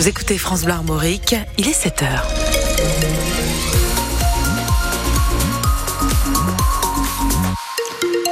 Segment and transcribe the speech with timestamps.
[0.00, 2.04] Vous écoutez France Bleu Armorique, il est 7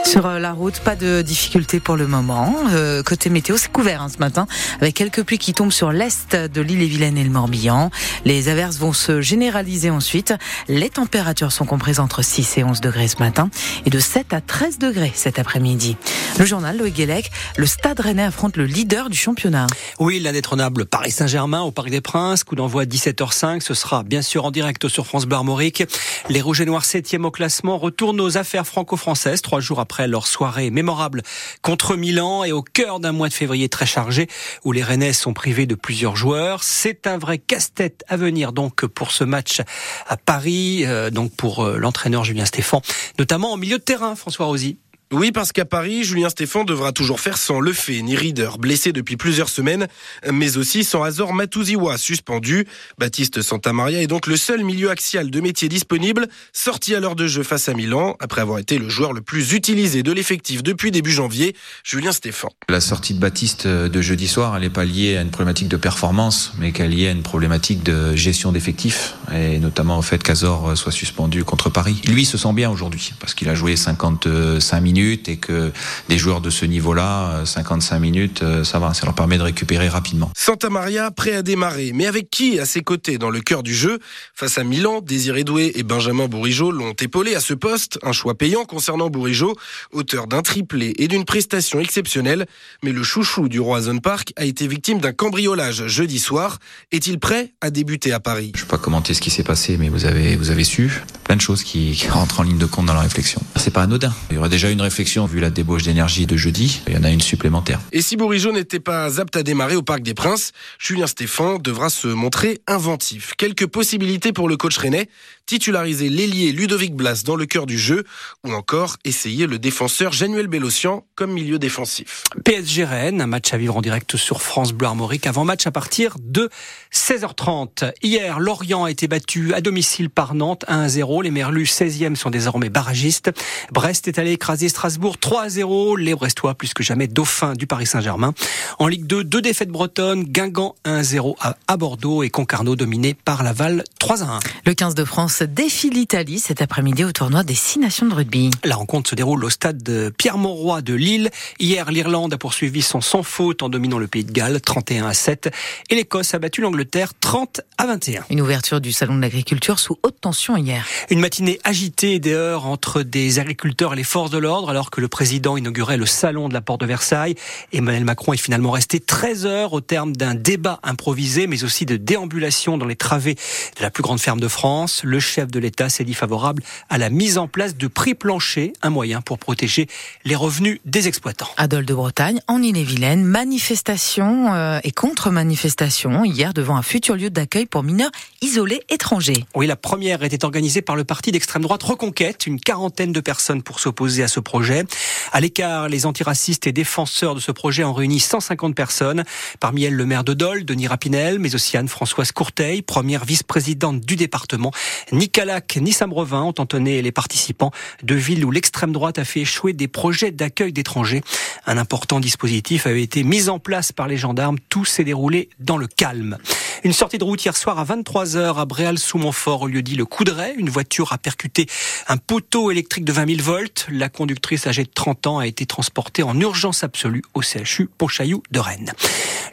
[0.08, 2.54] Sur euh, la route, pas de difficulté pour le moment.
[2.72, 4.46] Euh, côté météo, c'est couvert hein, ce matin,
[4.80, 7.90] avec quelques pluies qui tombent sur l'est de l'île et Vilaine et le Morbihan.
[8.25, 10.32] Les averses vont se généraliser ensuite.
[10.66, 13.50] Les températures sont comprises entre 6 et 11 degrés ce matin
[13.84, 15.98] et de 7 à 13 degrés cet après-midi.
[16.38, 19.66] Le journal Loïc Guélec, le Stade Rennais affronte le leader du championnat.
[19.98, 23.61] Oui, l'indétrônable Paris Saint-Germain au Parc des Princes, coup d'envoi 17h05.
[23.61, 25.84] Ce sera bien sûr en direct sur France Bleu Armorique.
[26.31, 30.26] Les Rouges et Noirs 7e au classement retournent aux affaires franco-françaises trois jours après leur
[30.26, 31.22] soirée mémorable
[31.62, 34.28] contre Milan et au cœur d'un mois de février très chargé
[34.64, 36.62] où les Rennais sont privés de plusieurs joueurs.
[36.62, 39.61] C'est un vrai casse-tête à venir donc pour ce match
[40.06, 42.83] à Paris, euh, donc pour euh, l'entraîneur Julien Stéphan,
[43.19, 44.78] notamment en milieu de terrain, François Rosy.
[45.11, 49.17] Oui, parce qu'à Paris, Julien Stéphan devra toujours faire sans Lefebvre ni Reader, blessé depuis
[49.17, 49.89] plusieurs semaines,
[50.31, 52.67] mais aussi sans Azor Matouziwa, suspendu.
[52.98, 57.27] Baptiste Santamaria est donc le seul milieu axial de métier disponible, sorti à l'heure de
[57.27, 60.91] jeu face à Milan, après avoir été le joueur le plus utilisé de l'effectif depuis
[60.91, 62.51] début janvier, Julien Stéphan.
[62.69, 65.79] La sortie de Baptiste de jeudi soir, elle n'est pas liée à une problématique de
[65.79, 70.23] performance, mais qu'elle est liée à une problématique de gestion d'effectifs, et notamment au fait
[70.23, 72.03] qu'Azor soit suspendu contre Paris.
[72.06, 75.73] Lui se sent bien aujourd'hui, parce qu'il a joué 55 minutes et que
[76.09, 79.43] des joueurs de ce niveau-là, 55 euh, minutes, euh, ça va, ça leur permet de
[79.43, 80.31] récupérer rapidement.
[80.37, 83.75] Santa Maria prêt à démarrer, mais avec qui à ses côtés dans le cœur du
[83.75, 83.99] jeu?
[84.35, 88.35] Face à Milan, Désiré Doué et Benjamin Bourigeau l'ont épaulé à ce poste, un choix
[88.35, 89.57] payant concernant Bourigeau,
[89.93, 92.47] auteur d'un triplé et d'une prestation exceptionnelle,
[92.83, 96.59] mais le chouchou du Roison Park a été victime d'un cambriolage jeudi soir.
[96.91, 98.53] Est-il prêt à débuter à Paris?
[98.55, 101.03] Je ne vais pas commenter ce qui s'est passé, mais vous avez, vous avez su
[101.29, 103.43] plein de choses qui, qui rentrent en ligne de compte dans la réflexion.
[103.57, 104.15] C'est pas anodin.
[104.31, 106.81] Il y aurait déjà une réflexion vu la débauche d'énergie de jeudi.
[106.89, 107.81] Il y en a une supplémentaire.
[107.93, 111.91] Et si Bourigeau n'était pas apte à démarrer au Parc des Princes, Julien Stéphan devra
[111.91, 113.35] se montrer inventif.
[113.37, 115.11] Quelques possibilités pour le coach rennais
[115.45, 118.05] titulariser l'ailier Ludovic Blas dans le cœur du jeu
[118.47, 122.23] ou encore essayer le défenseur Januel Bélocian comme milieu défensif.
[122.45, 125.70] PSG Rennes, un match à vivre en direct sur France Bleu Armorique avant match à
[125.70, 126.51] partir de
[126.92, 127.92] 16h30.
[128.02, 131.17] Hier, Lorient a été battu à domicile par Nantes 1-0.
[131.22, 133.30] Les Merlus 16e sont désormais barragistes.
[133.72, 135.98] Brest est allé écraser Strasbourg 3-0.
[135.98, 138.34] Les Brestois plus que jamais dauphins du Paris Saint-Germain.
[138.78, 141.34] En Ligue 2, deux défaites bretonnes, Guingamp 1-0
[141.66, 144.40] à Bordeaux et Concarneau dominé par Laval 3-1.
[144.64, 148.50] Le 15 de France défie l'Italie cet après-midi au tournoi des Six Nations de rugby.
[148.64, 151.30] La rencontre se déroule au stade de Pierre-Mauroy de Lille.
[151.58, 155.14] Hier, l'Irlande a poursuivi son sans faute en dominant le pays de Galles 31 à
[155.14, 155.50] 7
[155.90, 158.24] et l'Écosse a battu l'Angleterre 30 à 21.
[158.30, 160.84] Une ouverture du salon de l'agriculture sous haute tension hier.
[161.10, 165.00] Une matinée agitée des heures entre des agriculteurs et les forces de l'ordre alors que
[165.00, 167.34] le président inaugurait le salon de la porte de Versailles.
[167.72, 171.96] Emmanuel Macron est finalement resté 13 heures au terme d'un débat improvisé mais aussi de
[171.96, 173.36] déambulation dans les travées
[173.78, 175.00] de la plus grande ferme de France.
[175.02, 178.72] Le chef de l'État s'est dit favorable à la mise en place de prix planchers,
[178.82, 179.86] un moyen pour protéger
[180.26, 181.48] les revenus des exploitants.
[181.56, 187.64] Adol de Bretagne, en Ille-et-Vilaine, manifestation euh, et contre-manifestation hier devant un futur lieu d'accueil
[187.64, 189.46] pour mineurs isolés étrangers.
[189.54, 193.62] Oui, la première était organisée par le parti d'extrême droite Reconquête, une quarantaine de personnes
[193.62, 194.84] pour s'opposer à ce projet.
[195.32, 199.25] À l'écart, les antiracistes et défenseurs de ce projet ont réuni 150 personnes,
[199.60, 204.16] parmi elles le maire de Dole, Denis Rapinel, mais aussi Anne-Françoise Courteil, première vice-présidente du
[204.16, 204.72] département.
[205.12, 207.70] Ni Calac ni Sambrevin ont entonné les participants
[208.03, 211.22] de villes où l'extrême droite a fait échouer des projets d'accueil d'étrangers.
[211.66, 214.58] Un important dispositif avait été mis en place par les gendarmes.
[214.69, 216.38] Tout s'est déroulé dans le calme.
[216.84, 220.54] Une sortie de route hier soir à 23h à Bréal-sous-Montfort, au lieu dit le Coudray.
[220.56, 221.66] Une voiture a percuté
[222.06, 223.86] un poteau électrique de 20 000 volts.
[223.90, 228.44] La conductrice âgée de 30 ans a été transportée en urgence absolue au CHU Pontchaillou
[228.52, 228.92] de Rennes.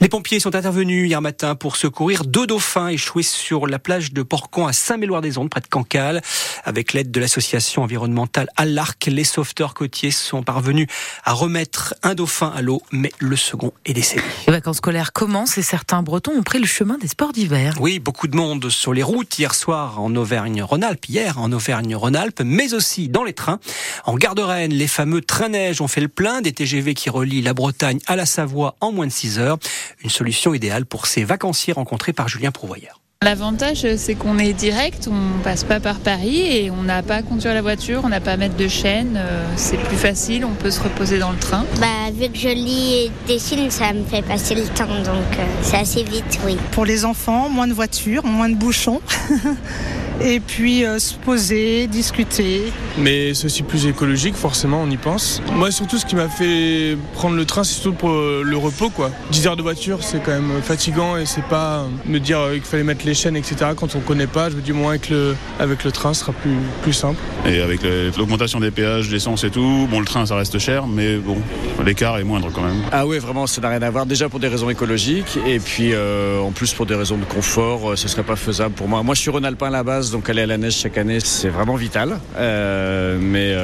[0.02, 4.22] Les pompiers sont intervenus hier matin pour secourir deux dauphins échoués sur la plage de
[4.22, 6.22] Porcon à Saint-Méloire-des-Ondes, près de Cancale.
[6.64, 10.88] Avec l'aide de l'association environnementale à l'Arc, les sauveteurs côtiers sont parvenus
[11.24, 14.22] à remettre un dauphin à l'eau, mais le second est décédé.
[14.48, 17.76] Les vacances scolaires commencent et certains Bretons ont pris le chemin des d'hiver.
[17.80, 22.74] Oui, beaucoup de monde sur les routes hier soir en Auvergne-Rhône-Alpes, hier en Auvergne-Rhône-Alpes, mais
[22.74, 23.60] aussi dans les trains.
[24.06, 27.10] En gare de Rennes, les fameux trains neige ont fait le plein des TGV qui
[27.10, 29.58] relient la Bretagne à la Savoie en moins de 6 heures.
[30.04, 33.00] Une solution idéale pour ces vacanciers rencontrés par Julien Prouvoyeur.
[33.24, 37.22] L'avantage, c'est qu'on est direct, on passe pas par Paris et on n'a pas à
[37.24, 40.54] conduire la voiture, on n'a pas à mettre de chaîne, euh, c'est plus facile, on
[40.54, 41.66] peut se reposer dans le train.
[41.80, 45.46] Bah, vu que je lis et dessine, ça me fait passer le temps, donc euh,
[45.64, 46.58] c'est assez vite, oui.
[46.72, 49.02] Pour les enfants, moins de voitures, moins de bouchons.
[50.22, 52.72] et puis euh, se poser, discuter.
[52.98, 55.42] Mais c'est aussi plus écologique, forcément, on y pense.
[55.54, 59.12] Moi, surtout, ce qui m'a fait prendre le train, c'est surtout pour le repos, quoi.
[59.32, 62.84] 10 heures de voiture, c'est quand même fatigant et c'est pas me dire qu'il fallait
[62.84, 63.72] mettre les chaînes, etc.
[63.76, 64.50] quand on connaît pas.
[64.50, 67.20] Je me dis, moins avec le, avec le train, ce sera plus, plus simple.
[67.46, 67.82] Et avec
[68.18, 71.38] l'augmentation des péages, l'essence et tout, bon, le train, ça reste cher, mais bon,
[71.86, 72.82] l'écart est moindre quand même.
[72.92, 74.06] Ah oui, vraiment, ça n'a rien à voir.
[74.06, 77.92] Déjà pour des raisons écologiques et puis euh, en plus pour des raisons de confort,
[77.92, 79.04] euh, ce serait pas faisable pour moi.
[79.04, 81.50] Moi, je suis Rhône-Alpin à la base, donc aller à la neige chaque année, c'est
[81.50, 82.20] vraiment vital.
[82.38, 83.56] Euh, mais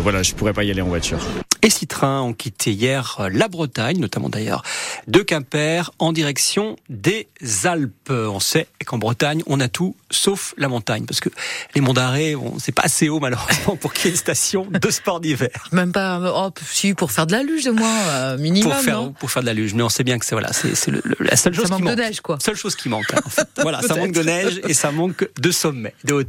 [0.00, 1.18] voilà, je pourrais pas y aller en voiture.
[1.64, 4.62] Et six trains ont quitté hier la Bretagne, notamment d'ailleurs
[5.06, 7.26] de Quimper, en direction des
[7.64, 8.10] Alpes.
[8.10, 11.30] On sait qu'en Bretagne, on a tout sauf la montagne, parce que
[11.74, 14.90] les monts d'arrêt, c'est pas assez haut malheureusement pour qu'il y ait une station de
[14.90, 15.68] sport d'hiver.
[15.72, 18.70] Même pas, oh, si pour faire de la luge, moins minimum.
[18.70, 20.52] Pour faire, non pour faire de la luge, mais on sait bien que c'est voilà,
[20.52, 20.68] c'est
[21.18, 21.96] la seule chose ça qui manque manque.
[21.96, 22.36] de neige, quoi.
[22.42, 23.10] Seule chose qui manque.
[23.14, 23.48] Hein, en fait.
[23.62, 26.28] voilà, ça manque de neige et ça manque de sommet, de hauteur.